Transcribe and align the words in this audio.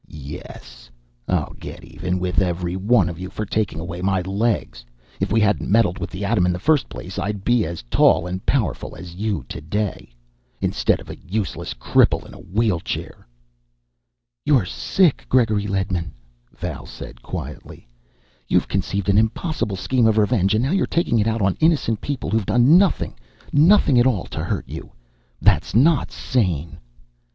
"Yes! 0.07 0.89
I'll 1.27 1.53
get 1.59 1.83
even 1.83 2.17
with 2.17 2.41
every 2.41 2.75
one 2.75 3.07
of 3.07 3.19
you 3.19 3.29
for 3.29 3.45
taking 3.45 3.79
away 3.79 4.01
my 4.01 4.21
legs! 4.21 4.83
If 5.19 5.31
we 5.31 5.39
hadn't 5.39 5.69
meddled 5.69 5.99
with 5.99 6.09
the 6.09 6.25
atom 6.25 6.43
in 6.47 6.51
the 6.51 6.57
first 6.57 6.89
place, 6.89 7.19
I'd 7.19 7.43
be 7.43 7.67
as 7.67 7.83
tall 7.83 8.25
and 8.25 8.43
powerful 8.43 8.95
as 8.95 9.13
you, 9.13 9.45
today 9.47 10.09
instead 10.59 10.99
of 11.01 11.11
a 11.11 11.19
useless 11.19 11.75
cripple 11.75 12.25
in 12.25 12.33
a 12.33 12.39
wheelchair." 12.39 13.27
"You're 14.43 14.65
sick, 14.65 15.27
Gregory 15.29 15.67
Ledman," 15.67 16.13
Val 16.51 16.87
said 16.87 17.21
quietly. 17.21 17.87
"You've 18.47 18.67
conceived 18.67 19.07
an 19.07 19.19
impossible 19.19 19.75
scheme 19.77 20.07
of 20.07 20.17
revenge 20.17 20.55
and 20.55 20.63
now 20.63 20.71
you're 20.71 20.87
taking 20.87 21.19
it 21.19 21.27
out 21.27 21.43
on 21.43 21.55
innocent 21.59 22.01
people 22.01 22.31
who've 22.31 22.43
done 22.47 22.75
nothing, 22.75 23.13
nothing 23.53 23.99
at 23.99 24.07
all 24.07 24.23
to 24.25 24.63
you. 24.65 24.93
That's 25.39 25.75
not 25.75 26.09
sane!" 26.11 26.79